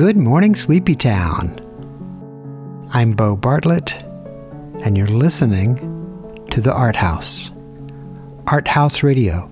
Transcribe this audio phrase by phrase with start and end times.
[0.00, 1.60] Good morning, Sleepy Town.
[2.94, 4.02] I'm Bo Bartlett,
[4.82, 5.76] and you're listening
[6.52, 7.50] to the Art House,
[8.46, 9.42] Art House Radio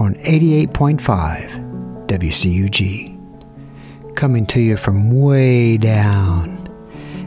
[0.00, 6.68] on 88.5 WCUG, coming to you from way down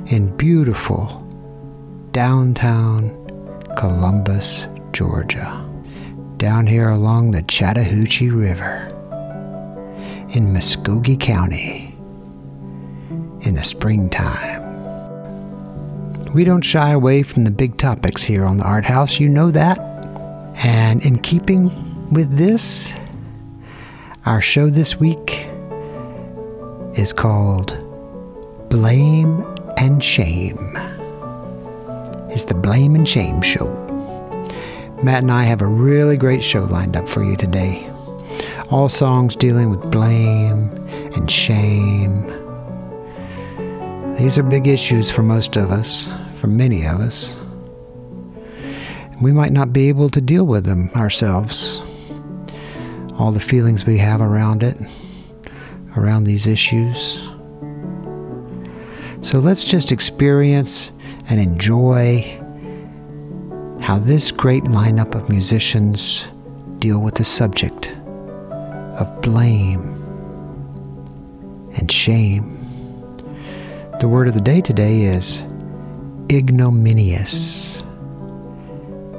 [0.08, 1.26] in beautiful
[2.12, 3.12] downtown
[3.78, 5.66] Columbus, Georgia,
[6.36, 8.90] down here along the Chattahoochee River
[10.32, 11.85] in Muscogee County
[13.46, 14.64] in the springtime.
[16.34, 19.52] We don't shy away from the big topics here on the Art House, you know
[19.52, 19.80] that.
[20.64, 22.94] And in keeping with this,
[24.26, 25.48] our show this week
[26.98, 27.78] is called
[28.70, 29.46] Blame
[29.78, 30.76] and Shame.
[32.30, 33.68] It's the Blame and Shame Show.
[35.04, 37.90] Matt and I have a really great show lined up for you today.
[38.72, 40.70] All songs dealing with blame
[41.14, 42.45] and shame
[44.18, 47.36] these are big issues for most of us, for many of us.
[49.22, 51.82] We might not be able to deal with them ourselves.
[53.18, 54.78] All the feelings we have around it,
[55.96, 57.30] around these issues.
[59.22, 60.92] So let's just experience
[61.30, 62.22] and enjoy
[63.82, 66.28] how this great lineup of musicians
[66.80, 67.96] deal with the subject
[69.00, 69.94] of blame
[71.78, 72.55] and shame.
[73.98, 75.42] The word of the day today is
[76.30, 77.82] ignominious.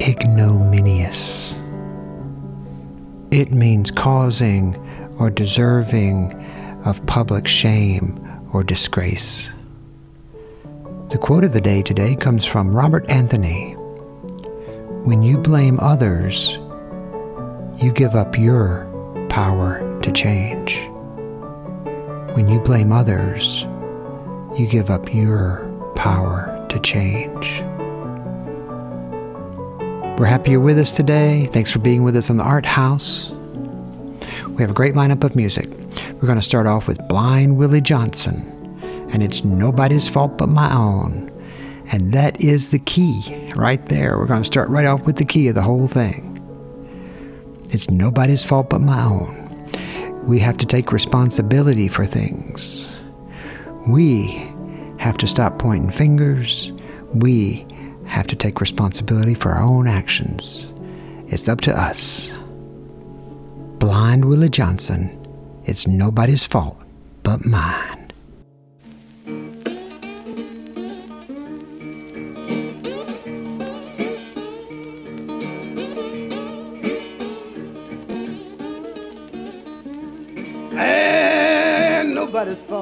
[0.02, 1.54] Ignominious.
[3.30, 4.76] It means causing
[5.18, 6.34] or deserving
[6.84, 8.20] of public shame
[8.52, 9.50] or disgrace.
[11.08, 13.72] The quote of the day today comes from Robert Anthony.
[15.04, 16.58] When you blame others,
[17.82, 18.86] you give up your
[19.30, 20.86] power to change.
[22.36, 23.66] When you blame others,
[24.58, 27.62] you give up your power to change.
[30.18, 31.46] We're happy you're with us today.
[31.52, 33.32] Thanks for being with us on the Art House.
[34.48, 35.68] We have a great lineup of music.
[36.14, 38.80] We're going to start off with Blind Willie Johnson,
[39.12, 41.30] and it's nobody's fault but my own.
[41.92, 44.18] And that is the key right there.
[44.18, 46.32] We're going to start right off with the key of the whole thing.
[47.70, 49.66] It's nobody's fault but my own.
[50.24, 52.95] We have to take responsibility for things.
[53.86, 54.52] We
[54.98, 56.72] have to stop pointing fingers.
[57.14, 57.66] We
[58.06, 60.66] have to take responsibility for our own actions.
[61.28, 62.36] It's up to us.
[63.78, 65.10] Blind Willie Johnson,
[65.64, 66.82] it's nobody's fault
[67.22, 67.95] but mine.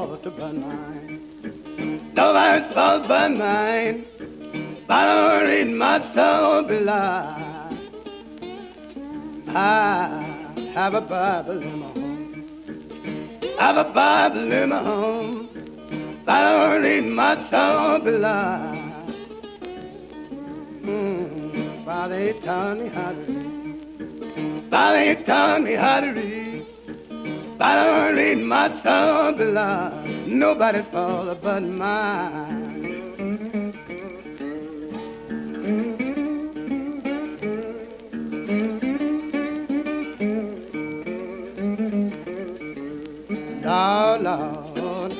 [0.04, 2.12] Nobody's fault but mine.
[2.14, 4.06] Nobody's fault but mine.
[4.86, 7.76] But I don't read my soul belie.
[9.48, 12.44] I have a Bible in my home.
[13.58, 15.48] Have a Bible in my home.
[16.24, 18.80] But I don't read my soul belie.
[20.82, 24.70] Mm, Father, he taught me how to read.
[24.70, 26.73] Father, he taught me how to read.
[27.58, 28.68] Don't need my
[29.36, 32.54] belong, nobody's fault but mine.
[43.66, 45.12] Oh, Lord,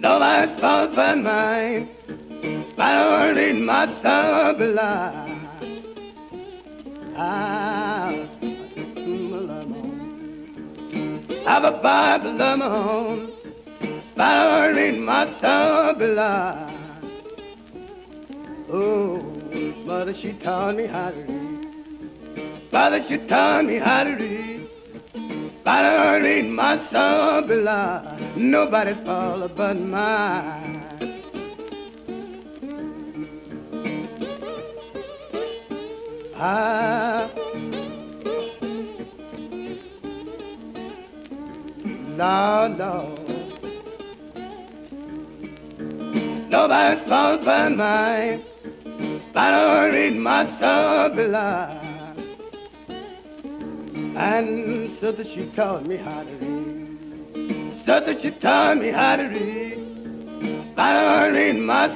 [0.00, 1.88] nobody's fault but mine.
[2.76, 4.54] Don't need my soul
[14.16, 16.70] don't need my soul belong.
[18.70, 19.18] Oh,
[19.84, 22.70] mother, she taught me how to read.
[22.70, 24.68] Father, she taught me how to read.
[25.66, 25.82] I
[26.90, 28.32] soul belong.
[28.36, 30.80] Nobody's fault but mine.
[42.22, 42.66] Ah.
[42.68, 43.18] Lord, Lord.
[46.50, 48.44] Nobody's fault but mine.
[49.34, 50.44] I don't read my
[51.14, 51.80] below.
[54.16, 57.86] And so that she taught me how to read.
[57.86, 59.78] So that she taught me how to read.
[60.76, 61.88] I don't read my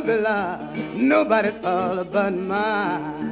[0.00, 0.74] below.
[0.94, 3.25] Nobody's fault but mine.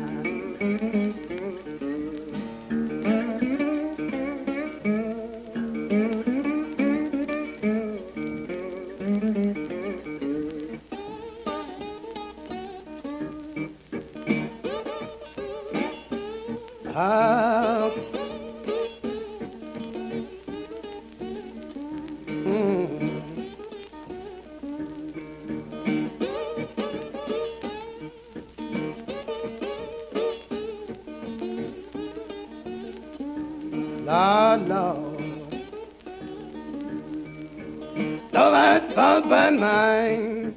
[38.34, 40.56] Though that thought but mine,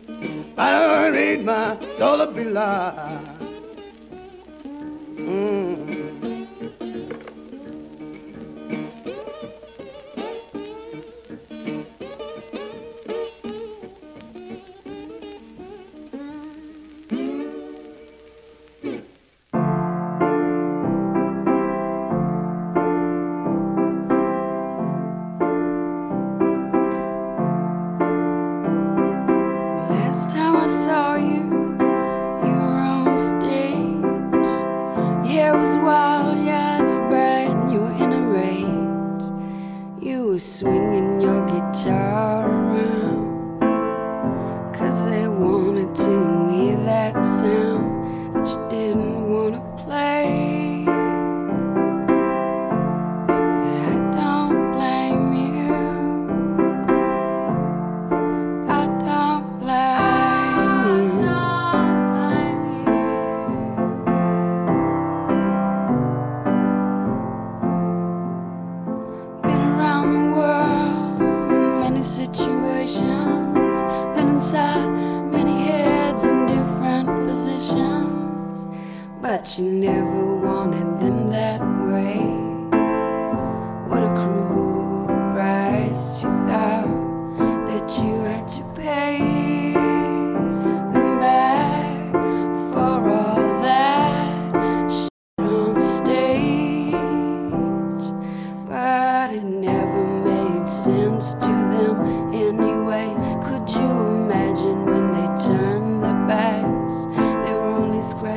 [0.58, 2.22] I don't read my soul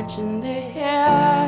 [0.01, 1.40] touching the air.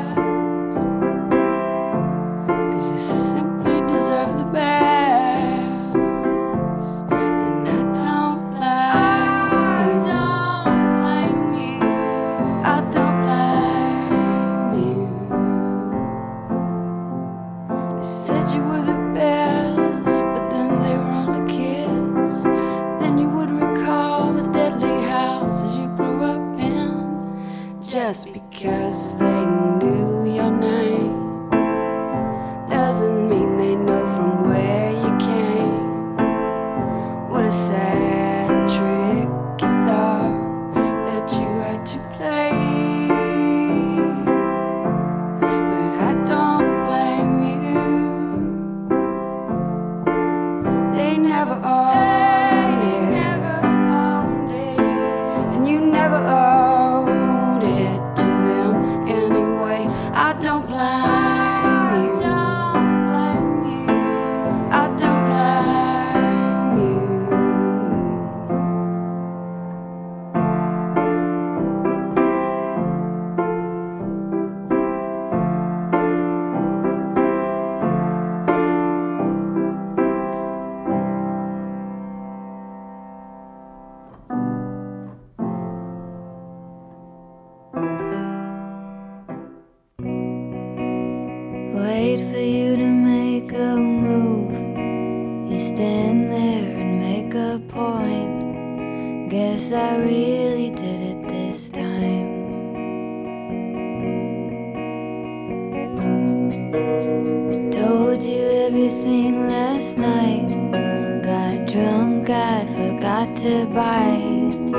[113.44, 114.72] To bite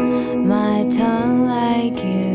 [0.44, 2.35] my tongue like could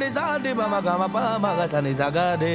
[0.00, 1.78] ni sa ni ma ma ga pa ma ga sa
[2.42, 2.54] de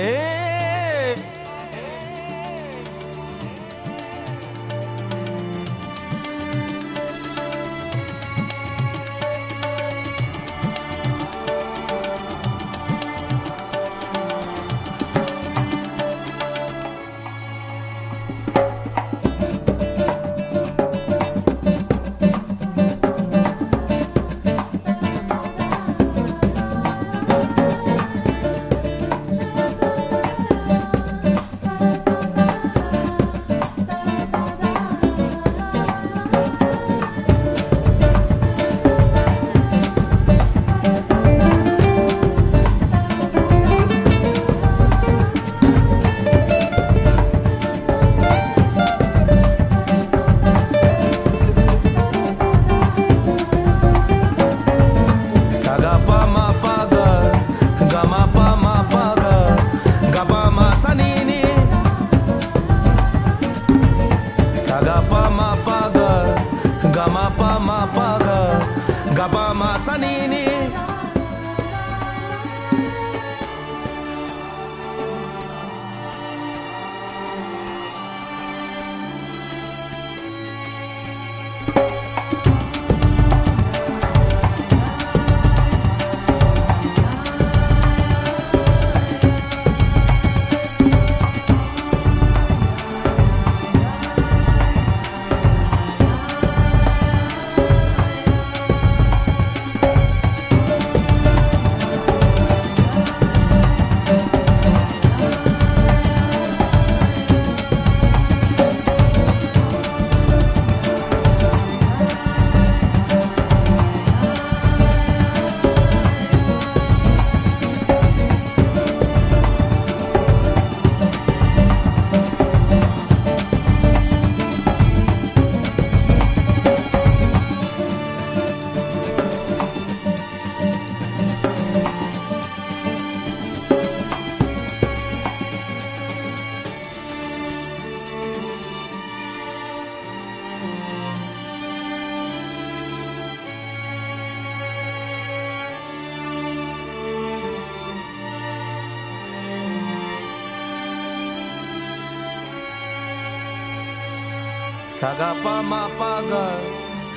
[155.01, 156.45] sagapa mapaga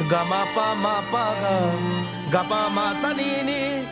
[0.08, 1.56] gamapa mapaga
[2.32, 3.84] gapa masanini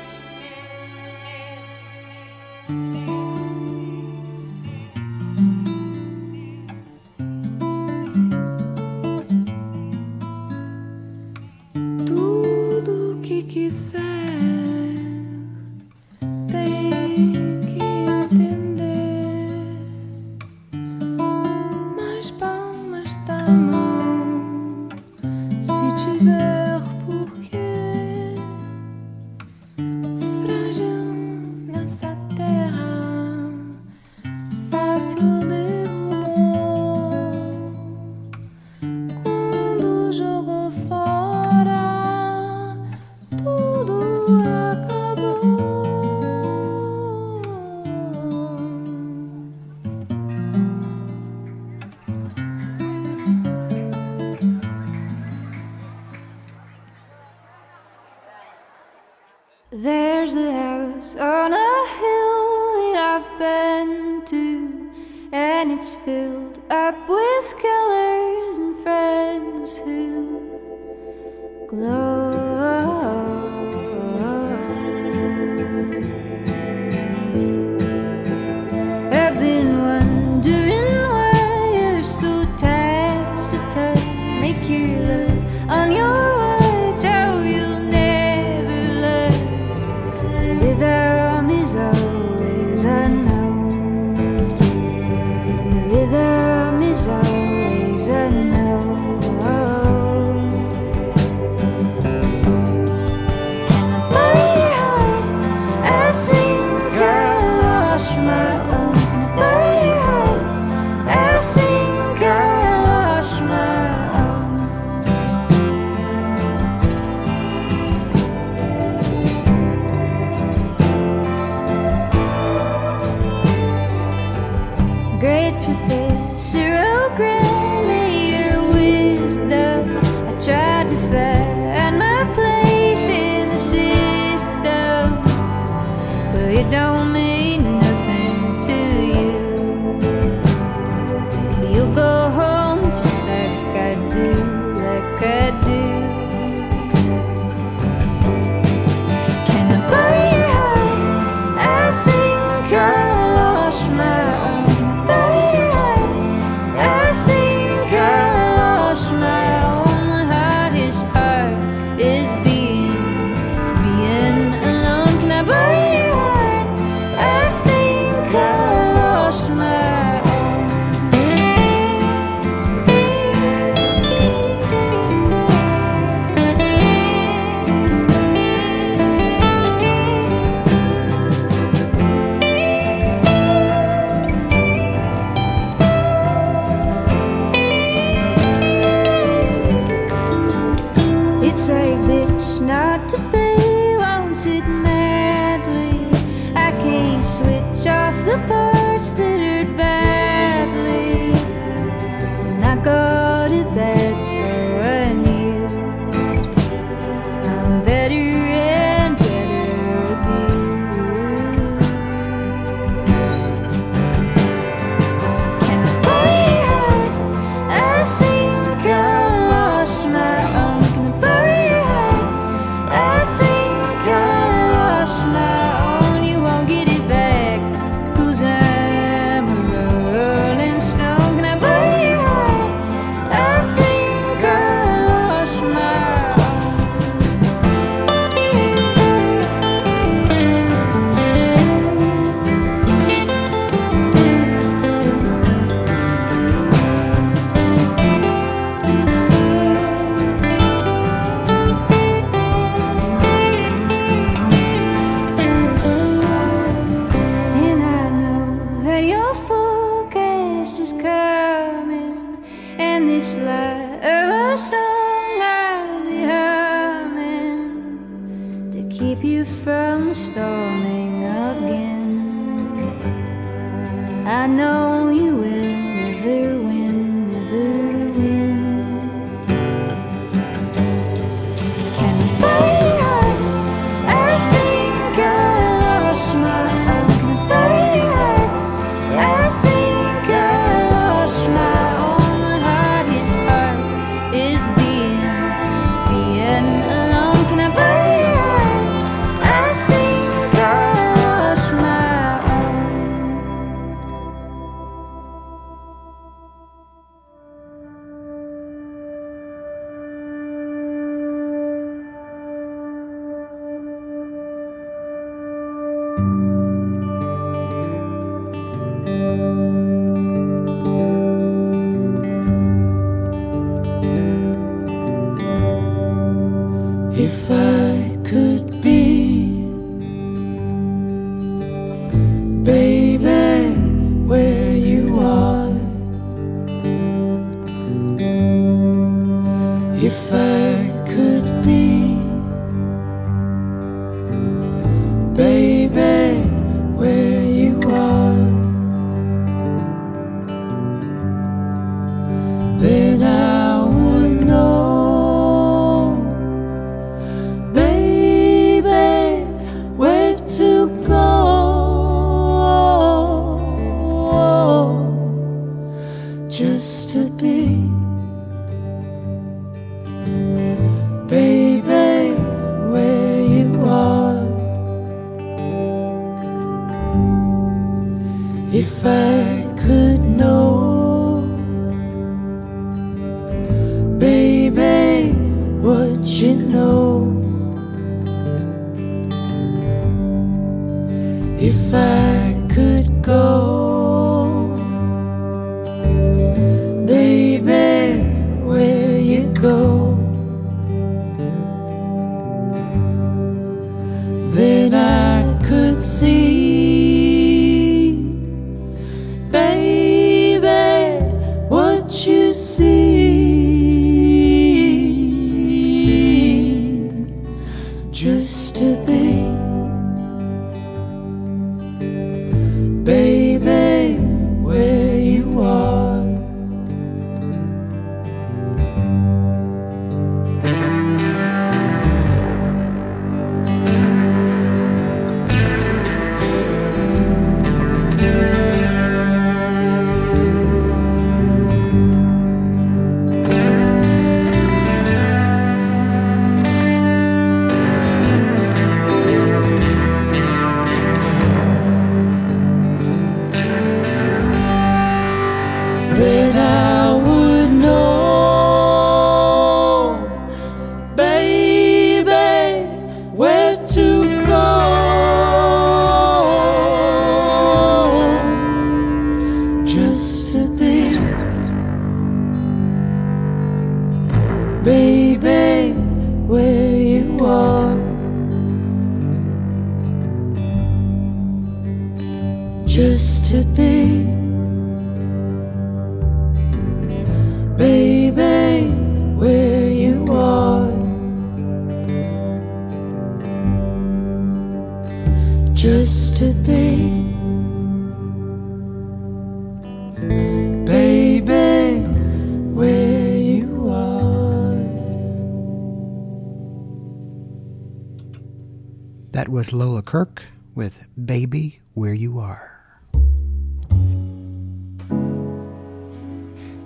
[509.63, 510.43] was Lola Kirke
[510.75, 512.81] with Baby Where You Are.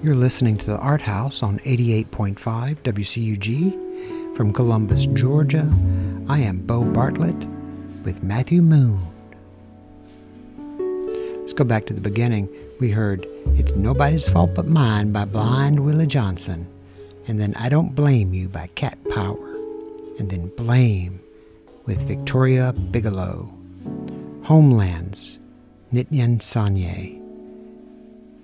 [0.03, 2.37] You're listening to the Art House on 88.5
[2.83, 5.67] WCUG from Columbus, Georgia.
[6.29, 7.47] I am Bo Bartlett
[8.05, 9.01] with Matthew Moon.
[11.39, 12.47] Let's go back to the beginning.
[12.79, 16.69] We heard It's Nobody's Fault But Mine by Blind Willie Johnson,
[17.27, 19.55] and then I Don't Blame You by Cat Power,
[20.19, 21.21] and then Blame
[21.87, 23.49] with Victoria Bigelow.
[24.43, 25.39] Homelands,
[25.93, 27.23] Nityan Sanye.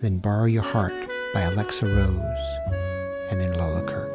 [0.00, 0.94] Then Borrow Your Heart
[1.34, 2.72] by Alexa Rose,
[3.30, 4.10] and then Lola Kirke.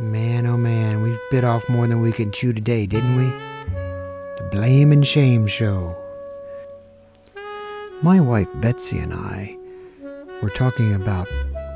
[0.00, 3.28] Man, oh man, we bit off more than we could chew today, didn't we?
[4.36, 5.96] The Blame and Shame Show.
[8.02, 9.56] My wife Betsy and I
[10.42, 11.28] were talking about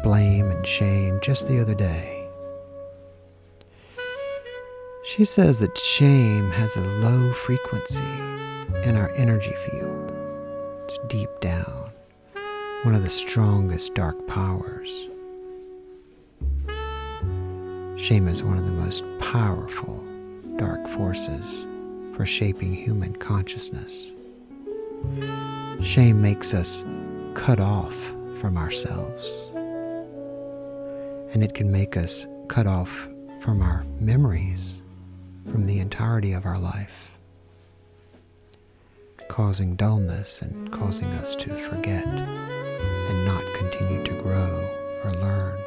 [0.02, 2.15] blame and shame just the other day.
[5.16, 8.04] She says that shame has a low frequency
[8.84, 10.12] in our energy field.
[10.84, 11.90] It's deep down,
[12.82, 15.08] one of the strongest dark powers.
[17.96, 20.04] Shame is one of the most powerful
[20.58, 21.66] dark forces
[22.12, 24.12] for shaping human consciousness.
[25.80, 26.84] Shame makes us
[27.32, 27.96] cut off
[28.34, 29.48] from ourselves,
[31.32, 33.08] and it can make us cut off
[33.40, 34.82] from our memories,
[35.50, 37.10] from the entirety of our life,
[39.28, 44.68] causing dullness and causing us to forget and not continue to grow
[45.04, 45.58] or learn.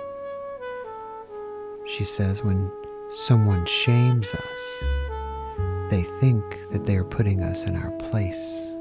[1.88, 2.72] She says when
[3.12, 4.84] someone shames us,
[5.89, 8.72] they think that they are putting us in our place.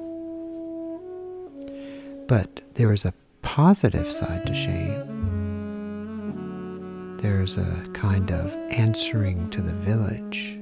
[2.26, 5.14] But there is a positive side to shame.
[7.18, 10.58] there's a kind of answering to the village.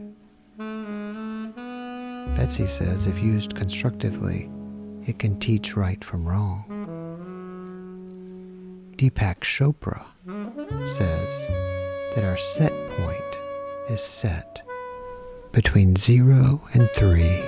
[2.35, 4.51] Betsy says if used constructively,
[5.07, 6.65] it can teach right from wrong.
[8.97, 10.05] Deepak Chopra
[10.89, 11.47] says
[12.15, 13.41] that our set point
[13.89, 14.63] is set
[15.53, 17.43] between zero and three,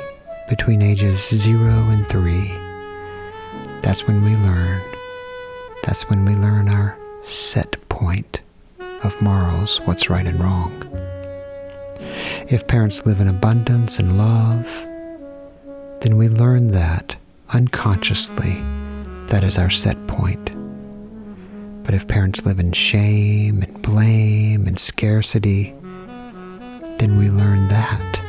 [0.49, 2.49] between ages zero and three.
[3.83, 4.83] That's when we learn.
[5.83, 8.41] That's when we learn our set point
[9.03, 10.98] of morals, what's right and wrong.
[12.51, 14.65] If parents live in abundance and love,
[16.01, 17.15] then we learn that
[17.53, 18.55] unconsciously.
[19.27, 20.47] That is our set point.
[21.83, 25.75] But if parents live in shame and blame and scarcity,
[26.97, 28.21] then we learn that.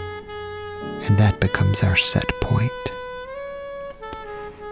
[1.07, 2.71] And that becomes our set point.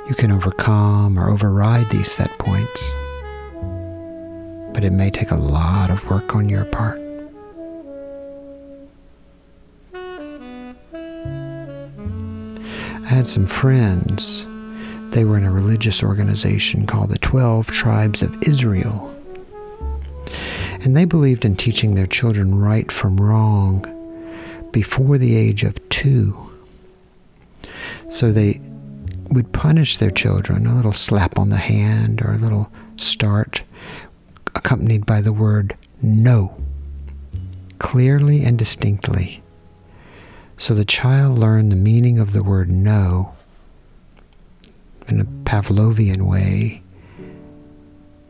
[0.09, 2.91] You can overcome or override these set points,
[4.73, 7.06] but it may take a lot of work on your part.
[13.17, 14.45] Had some friends.
[15.09, 19.11] They were in a religious organization called the Twelve Tribes of Israel.
[20.81, 23.83] And they believed in teaching their children right from wrong
[24.71, 26.37] before the age of two.
[28.11, 28.61] So they
[29.31, 33.63] would punish their children, a little slap on the hand or a little start,
[34.53, 36.55] accompanied by the word no,
[37.79, 39.41] clearly and distinctly.
[40.57, 43.35] So the child learned the meaning of the word no
[45.07, 46.81] in a Pavlovian way.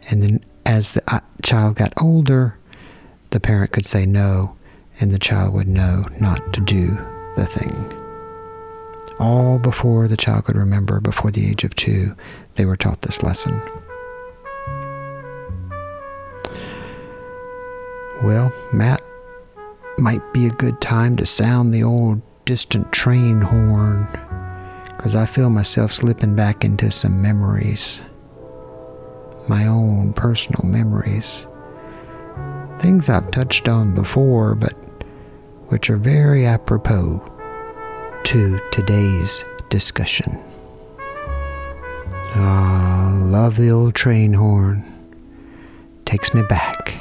[0.10, 2.58] And then as the uh, child got older,
[3.30, 4.56] the parent could say no,
[5.00, 6.98] and the child would know not to do
[7.36, 7.94] the thing.
[9.20, 12.16] All before the child could remember, before the age of two,
[12.56, 13.62] they were taught this lesson.
[18.24, 19.02] Well, Matt,
[19.99, 24.07] might be a good time to sound the old distant train horn,
[24.95, 28.03] because I feel myself slipping back into some memories.
[29.47, 31.47] My own personal memories.
[32.79, 34.73] Things I've touched on before, but
[35.69, 37.23] which are very apropos
[38.25, 40.39] to today's discussion.
[42.36, 44.83] Ah, oh, love the old train horn.
[46.05, 46.93] Takes me back,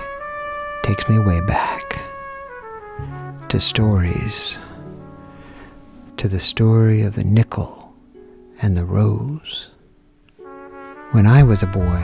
[0.82, 1.86] takes me way back
[3.57, 4.59] to stories,
[6.19, 7.90] to the story of the nickel
[8.61, 9.71] and the rose.
[11.12, 12.03] When I was a boy,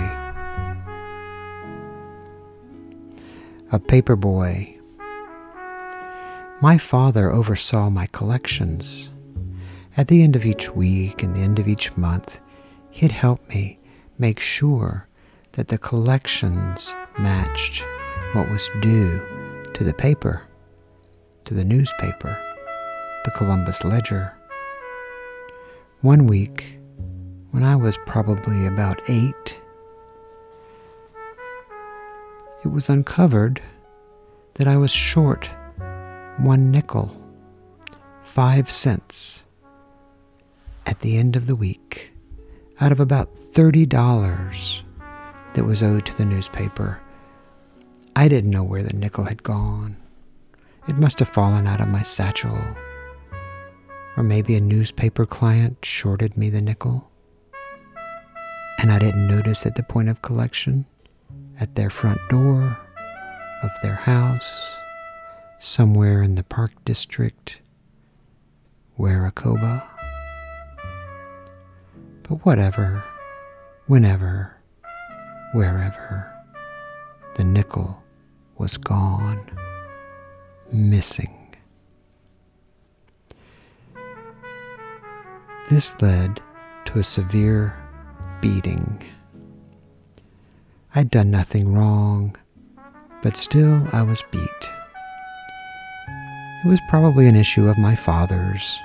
[3.70, 4.78] a paper boy,
[6.62, 9.10] my father oversaw my collections.
[9.94, 12.40] At the end of each week and the end of each month,
[12.88, 13.78] he'd help me
[14.16, 15.06] make sure
[15.52, 17.84] that the collections matched
[18.32, 19.20] what was due
[19.74, 20.48] to the paper
[21.44, 22.38] to the newspaper,
[23.24, 24.32] the Columbus Ledger.
[26.00, 26.78] One week,
[27.50, 29.60] when I was probably about eight,
[32.64, 33.60] it was uncovered
[34.54, 35.50] that I was short
[36.38, 37.14] one nickel,
[38.24, 39.44] five cents,
[40.86, 42.12] at the end of the week,
[42.80, 44.82] out of about $30
[45.54, 47.00] that was owed to the newspaper.
[48.16, 49.96] I didn't know where the nickel had gone.
[50.88, 52.58] It must have fallen out of my satchel.
[54.16, 57.08] Or maybe a newspaper client shorted me the nickel.
[58.80, 60.84] And I didn't notice at the point of collection,
[61.60, 62.76] at their front door
[63.62, 64.76] of their house,
[65.60, 67.60] somewhere in the Park District,
[68.98, 69.84] Weracoba.
[72.24, 73.04] But whatever,
[73.86, 74.56] whenever,
[75.52, 76.28] wherever,
[77.36, 78.02] the nickel
[78.58, 79.61] was gone
[80.72, 81.54] missing.
[85.70, 86.40] This led
[86.86, 87.76] to a severe
[88.40, 89.02] beating.
[90.94, 92.36] I'd done nothing wrong,
[93.22, 94.72] but still I was beat.
[96.64, 98.78] It was probably an issue of my father's.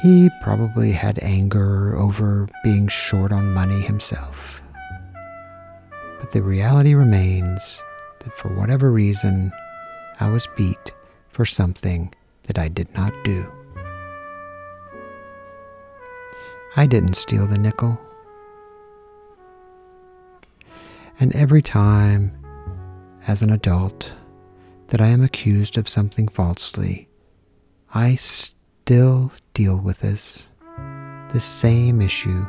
[0.00, 4.62] He probably had anger over being short on money himself.
[6.20, 7.82] But the reality remains
[8.20, 9.50] that for whatever reason,
[10.20, 10.92] I was beat
[11.28, 12.12] for something
[12.44, 13.50] that I did not do.
[16.76, 18.00] I didn't steal the nickel.
[21.20, 22.32] And every time,
[23.26, 24.16] as an adult,
[24.88, 27.08] that I am accused of something falsely,
[27.94, 30.50] I still deal with this,
[31.32, 32.46] this same issue,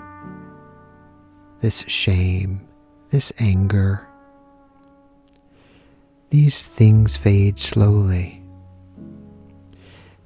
[1.62, 2.68] this shame,
[3.10, 4.09] this anger,
[6.30, 8.44] these things fade slowly.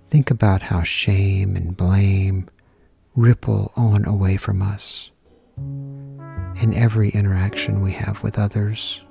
[0.09, 2.49] Think about how shame and blame
[3.15, 5.11] ripple on away from us
[5.57, 9.01] in every interaction we have with others.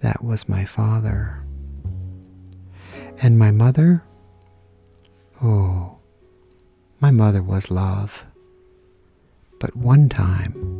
[0.00, 1.42] That was my father.
[3.22, 4.02] And my mother?
[5.42, 5.98] Oh,
[7.00, 8.24] my mother was love.
[9.58, 10.79] But one time,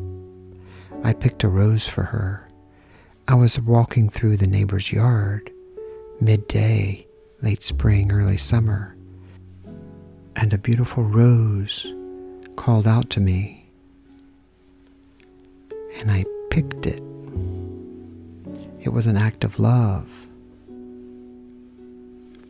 [1.03, 2.47] I picked a rose for her.
[3.27, 5.51] I was walking through the neighbor's yard,
[6.21, 7.07] midday,
[7.43, 8.97] late spring, early summer,
[10.37, 11.93] and a beautiful rose
[12.57, 13.71] called out to me,
[15.97, 17.03] and I picked it.
[18.81, 20.09] It was an act of love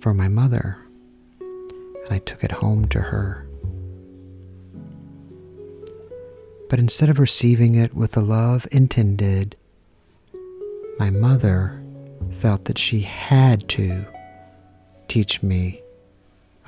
[0.01, 0.79] for my mother,
[1.41, 3.47] and I took it home to her.
[6.71, 9.57] But instead of receiving it with the love intended,
[11.01, 11.83] my mother
[12.31, 14.07] felt that she had to
[15.09, 15.83] teach me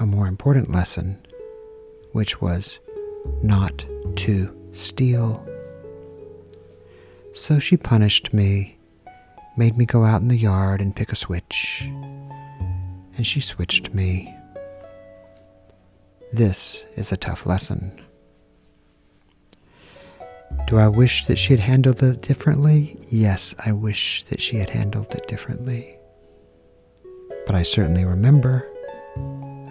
[0.00, 1.24] a more important lesson,
[2.10, 2.80] which was
[3.42, 3.86] not
[4.16, 5.46] to steal.
[7.32, 8.78] So she punished me,
[9.56, 11.82] made me go out in the yard and pick a switch,
[13.16, 14.34] and she switched me.
[16.32, 18.00] This is a tough lesson.
[20.72, 22.96] Do I wish that she had handled it differently?
[23.10, 25.98] Yes, I wish that she had handled it differently.
[27.44, 28.66] But I certainly remember.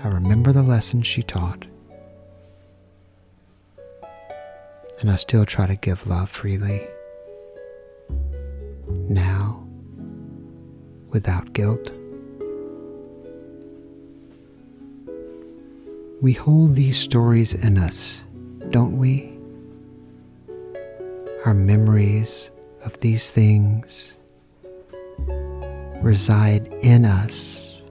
[0.03, 1.65] I remember the lesson she taught.
[4.99, 6.87] And I still try to give love freely.
[9.09, 9.67] Now,
[11.09, 11.91] without guilt.
[16.21, 18.21] We hold these stories in us,
[18.69, 19.30] don't we?
[21.45, 22.51] Our memories
[22.85, 24.15] of these things
[26.01, 27.81] reside in us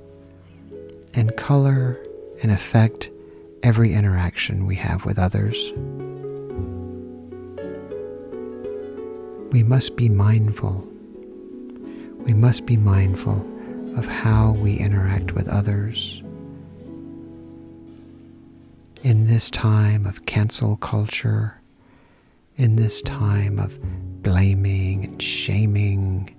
[1.14, 1.98] and color
[2.42, 3.10] and affect
[3.64, 5.72] every interaction we have with others.
[9.50, 10.86] We must be mindful.
[12.18, 13.44] We must be mindful
[13.96, 16.22] of how we interact with others.
[19.02, 21.59] In this time of cancel culture,
[22.60, 23.80] in this time of
[24.22, 26.36] blaming and shaming,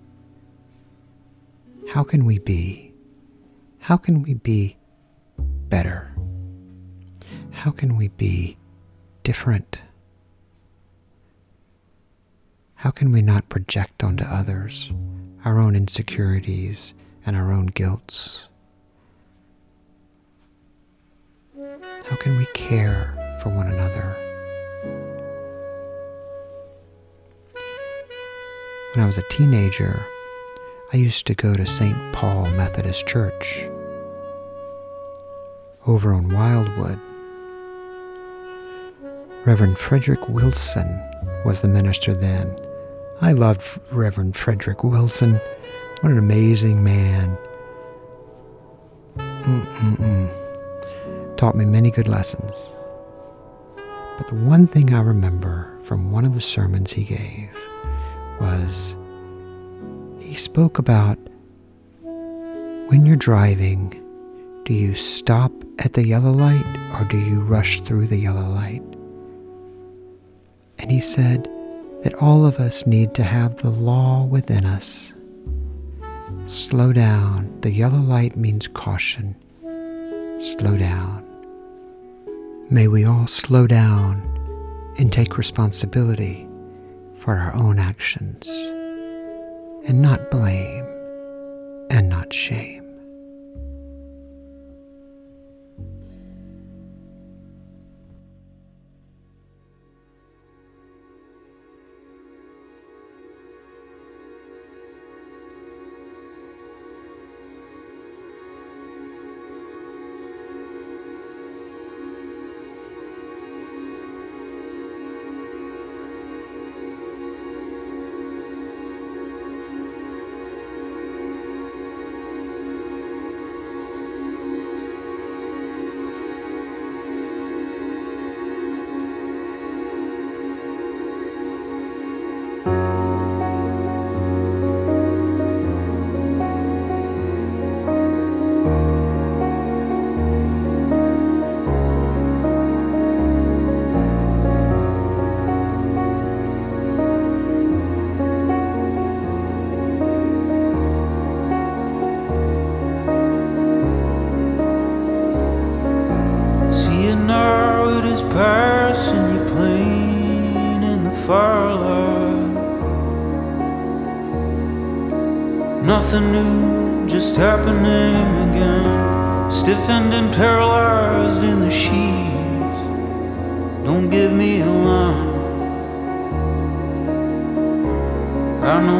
[1.89, 2.93] how can we be?
[3.79, 4.77] How can we be
[5.67, 6.13] better?
[7.49, 8.55] How can we be
[9.23, 9.81] different?
[12.75, 14.91] How can we not project onto others
[15.43, 16.93] our own insecurities
[17.25, 18.47] and our own guilts?
[21.57, 24.20] How can we care for one another?
[28.93, 30.05] When I was a teenager,
[30.91, 31.95] I used to go to St.
[32.11, 33.65] Paul Methodist Church
[35.87, 36.99] over on Wildwood.
[39.45, 41.01] Reverend Frederick Wilson
[41.45, 42.53] was the minister then.
[43.21, 45.39] I loved Reverend Frederick Wilson.
[46.01, 47.37] What an amazing man.
[49.15, 51.37] Mm-mm-mm.
[51.37, 52.75] Taught me many good lessons.
[54.17, 57.60] But the one thing I remember from one of the sermons he gave
[58.41, 58.97] was
[60.19, 61.17] he spoke about
[62.87, 63.97] when you're driving,
[64.65, 68.83] do you stop at the yellow light or do you rush through the yellow light?
[70.79, 71.49] And he said
[72.03, 75.13] that all of us need to have the law within us.
[76.47, 77.55] Slow down.
[77.61, 79.35] The yellow light means caution.
[80.41, 81.23] Slow down.
[82.69, 84.21] May we all slow down
[84.97, 86.47] and take responsibility
[87.21, 88.47] for our own actions
[89.87, 90.83] and not blame
[91.91, 92.90] and not shame.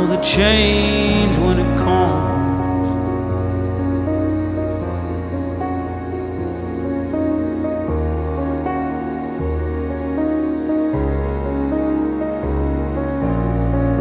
[0.07, 2.31] The change when it comes.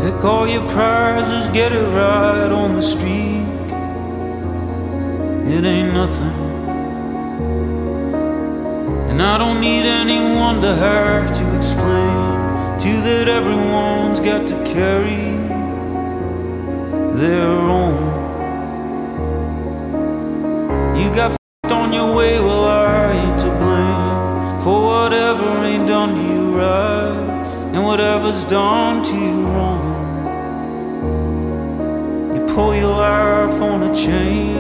[0.02, 3.40] Pick all your prizes, get it right on the streak.
[5.56, 6.36] It ain't nothing.
[9.10, 15.29] And I don't need anyone to have to explain to that everyone's got to carry
[17.20, 18.00] their own.
[20.96, 26.14] You got f***ed on your way, well, I ain't to blame for whatever ain't done
[26.14, 29.84] to you right and whatever's done to you wrong.
[32.34, 34.59] You pull your life on a chain,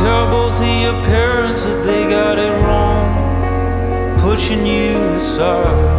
[0.00, 5.98] tell both of your parents that they got it wrong, pushing you aside.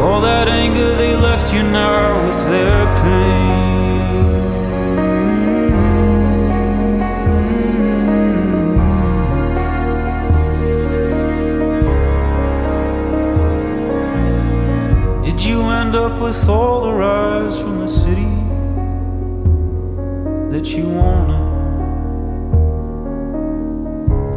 [0.00, 3.56] All that anger they left you now with their pain.
[15.22, 18.35] Did you end up with all the rise from the city?
[20.56, 21.44] That you wanted.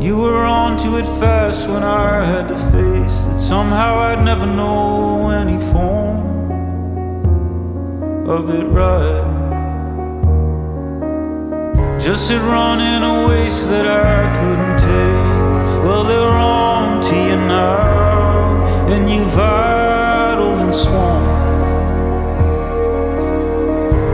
[0.04, 4.46] You were on to it fast when I had to face that somehow I'd never
[4.46, 6.20] know any form
[8.30, 9.28] of it right.
[12.02, 15.84] Just it running in a waste that I couldn't take.
[15.86, 21.29] Well, they're on to you now, and you've idled and swung.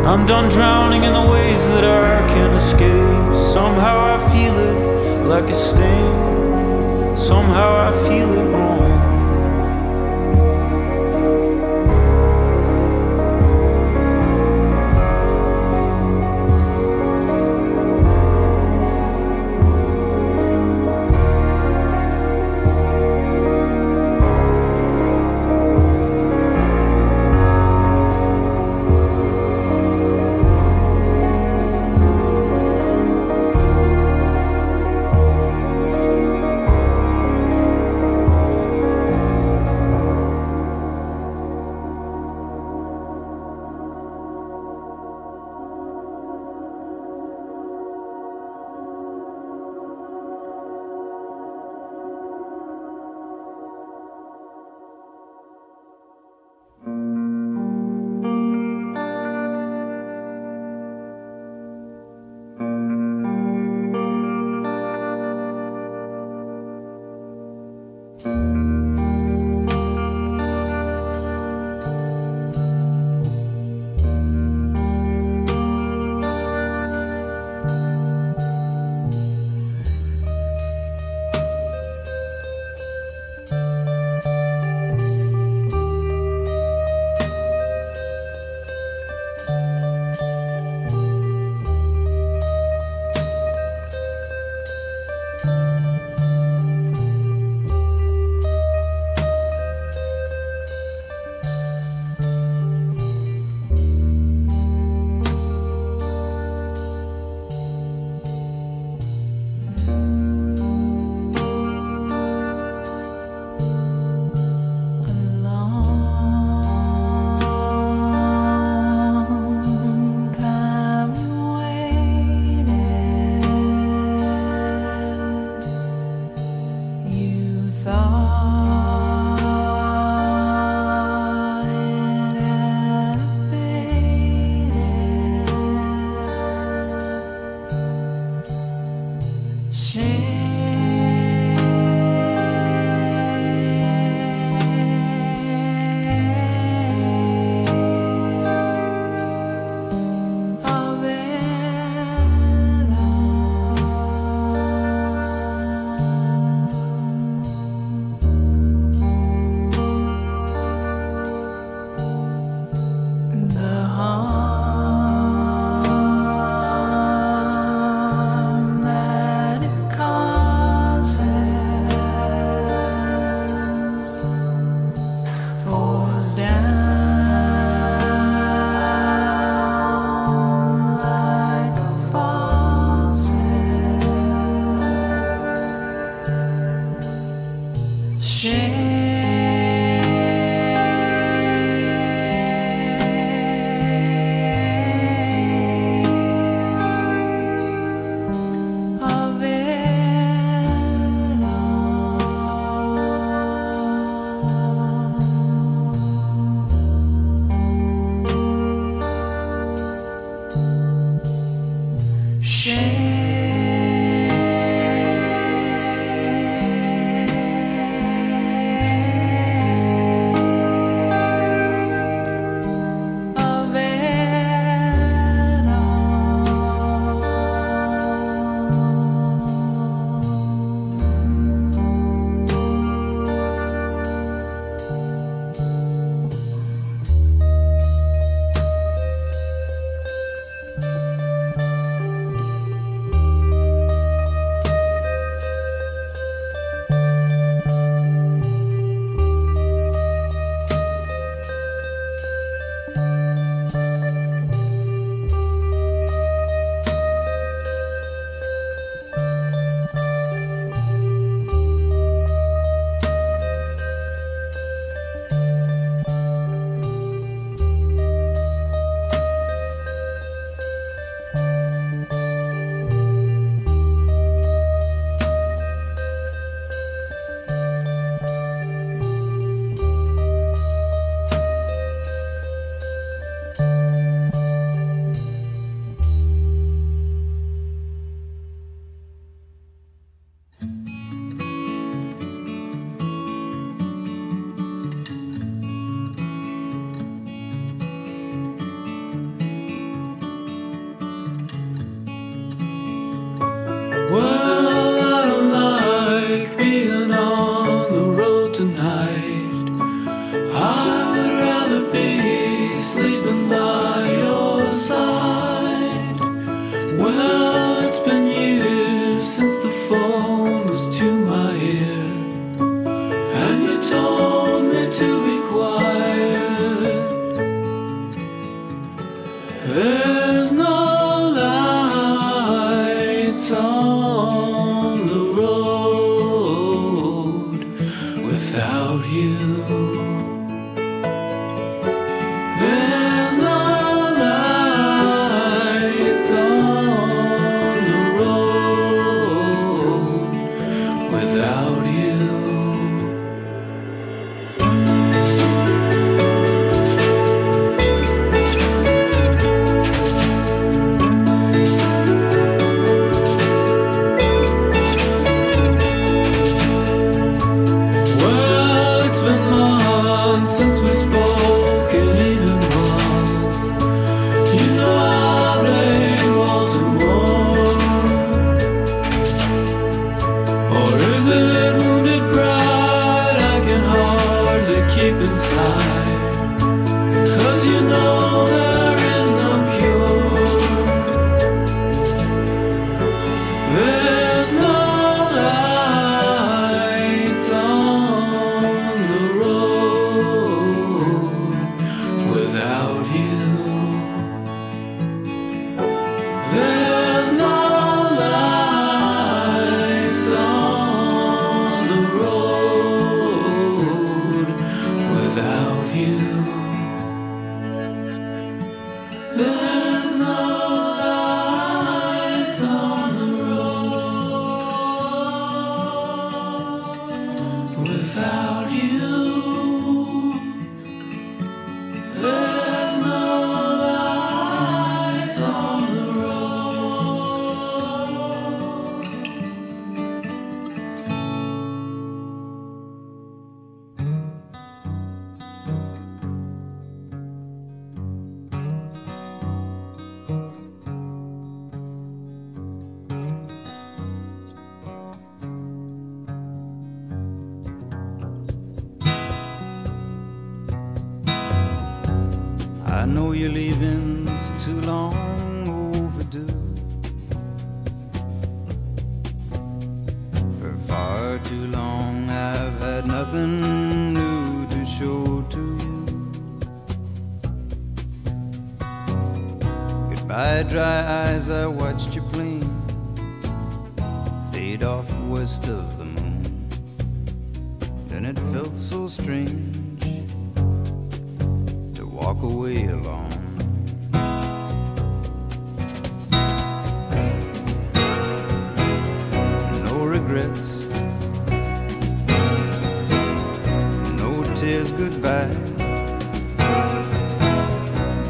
[0.06, 3.36] I'm done drowning in the ways that I can't escape.
[3.54, 7.18] Somehow I feel it like a sting.
[7.18, 8.75] Somehow I feel it wrong.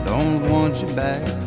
[0.05, 1.44] Don't want you back.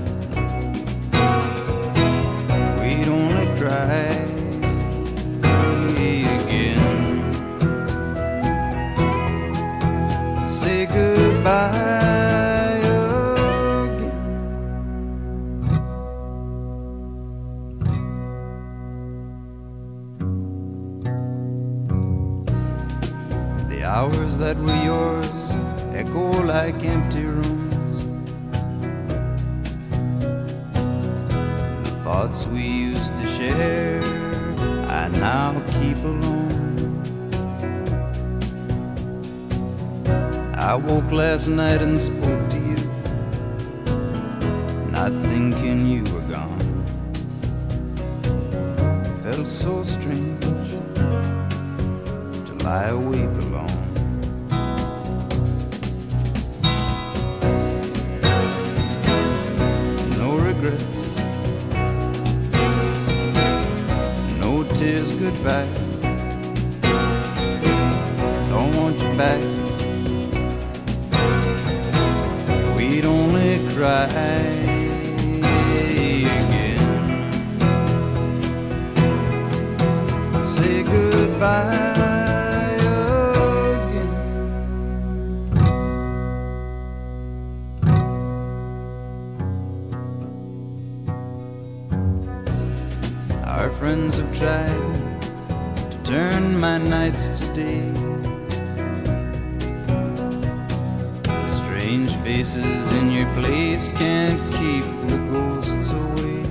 [103.99, 106.42] can't keep the ghosts away.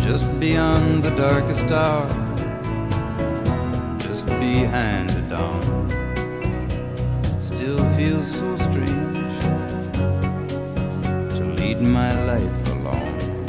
[0.00, 2.08] Just beyond the darkest hour,
[4.00, 5.86] just behind the dawn,
[7.38, 9.34] still feels so strange
[11.36, 13.46] to lead my life alone.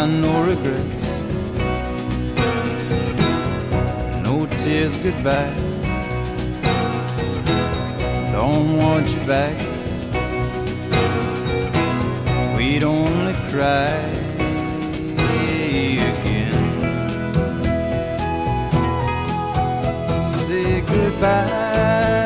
[0.00, 0.97] I know regrets.
[4.68, 5.54] says goodbye.
[8.32, 9.56] Don't want you back.
[12.54, 13.96] We'd only cry
[16.10, 16.52] again.
[20.28, 22.17] Say goodbye.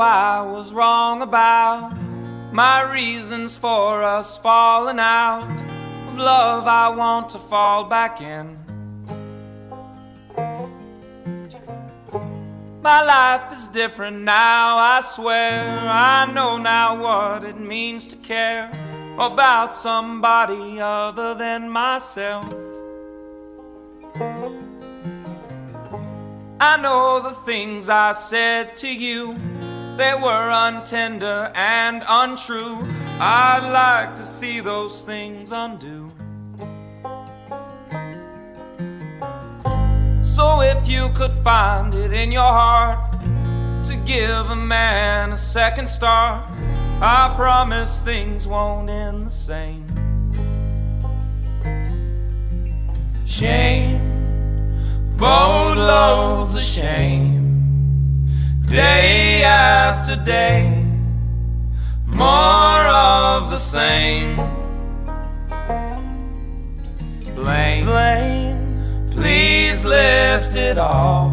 [0.00, 1.92] I was wrong about
[2.52, 5.62] my reasons for us falling out.
[6.08, 8.58] Of love, I want to fall back in.
[12.82, 15.78] My life is different now, I swear.
[15.80, 18.72] I know now what it means to care
[19.18, 22.46] about somebody other than myself.
[26.62, 29.36] I know the things I said to you,
[30.00, 32.88] they were untender and untrue.
[33.20, 36.10] I'd like to see those things undo.
[40.22, 43.12] So if you could find it in your heart
[43.84, 46.50] to give a man a second start,
[47.02, 49.84] I promise things won't end the same.
[53.26, 54.00] Shame
[55.18, 57.49] boatloads of shame,
[58.70, 60.86] day after day,
[62.06, 64.36] more of the same.
[67.34, 71.32] Blame, blame, please lift it off,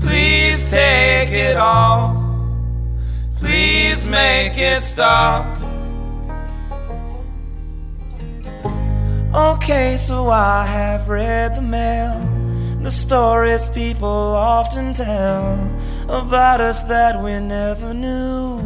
[0.00, 2.16] please take it off,
[3.36, 5.44] please make it stop.
[9.34, 12.28] Okay, so I have read the mail
[12.88, 15.56] the stories people often tell
[16.08, 18.60] about us that we never knew.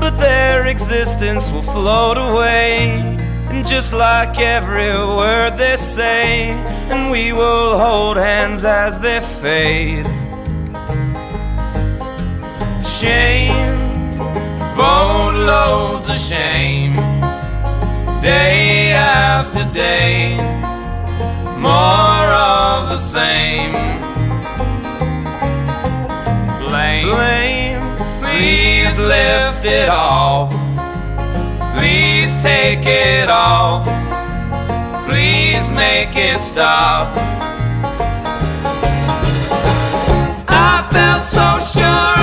[0.00, 2.88] But their existence will float away,
[3.50, 6.50] and just like every word they say,
[6.90, 10.06] and we will hold hands as they fade.
[12.84, 14.18] Shame,
[14.76, 16.94] boatloads of shame
[18.22, 20.36] day after day,
[21.58, 23.72] more of the same.
[26.60, 30.52] Blame, blame, please lift it off.
[31.74, 33.84] Please take it off.
[35.08, 37.14] Please make it stop.
[40.48, 42.15] I felt so sure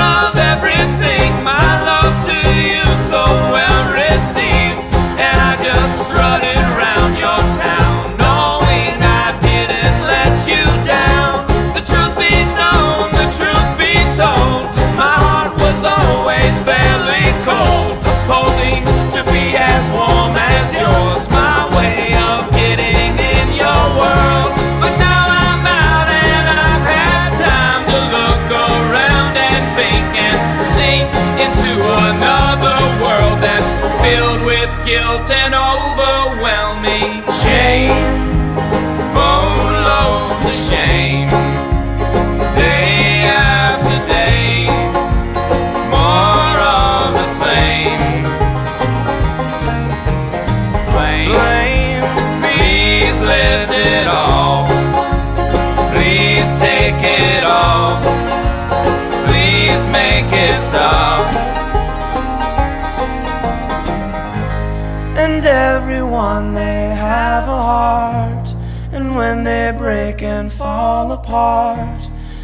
[70.83, 72.01] fall apart,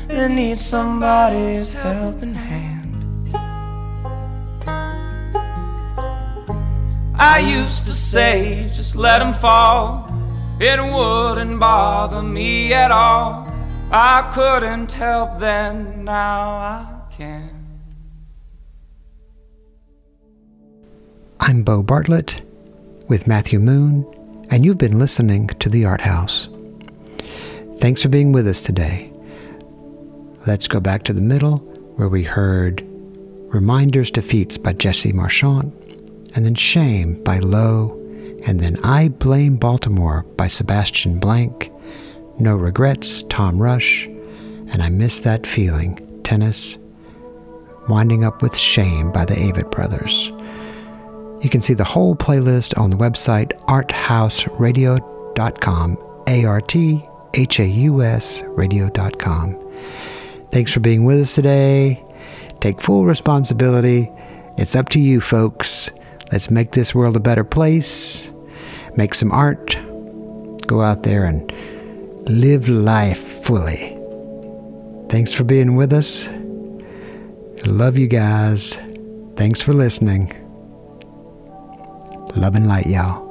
[0.07, 2.95] they need somebody's helping hand.
[7.15, 10.07] I used to say, just let them fall.
[10.61, 13.51] It wouldn't bother me at all.
[13.91, 16.39] I couldn't help then, now
[16.75, 17.49] I can.
[21.41, 22.41] I'm Bo Bartlett
[23.09, 24.05] with Matthew Moon,
[24.49, 26.47] and you've been listening to The Art Haus.
[27.79, 29.09] Thanks for being with us today.
[30.45, 31.59] Let's go back to the middle
[31.95, 32.83] where we heard
[33.53, 35.73] Reminders Defeats by Jesse Marchant,
[36.35, 37.91] and then Shame by Low,
[38.45, 41.71] and then I Blame Baltimore by Sebastian Blank,
[42.37, 46.77] No Regrets, Tom Rush, and I Miss That Feeling, Tennis,
[47.87, 50.33] winding up with Shame by the Avett Brothers.
[51.41, 57.65] You can see the whole playlist on the website arthausradio.com, A R T H A
[57.65, 59.57] U S radio.com.
[60.51, 62.03] Thanks for being with us today.
[62.59, 64.11] Take full responsibility.
[64.57, 65.89] It's up to you, folks.
[66.31, 68.31] Let's make this world a better place.
[68.95, 69.77] Make some art.
[70.67, 71.51] Go out there and
[72.29, 73.95] live life fully.
[75.09, 76.27] Thanks for being with us.
[77.65, 78.77] Love you guys.
[79.35, 80.27] Thanks for listening.
[82.35, 83.28] Love and light, y'all.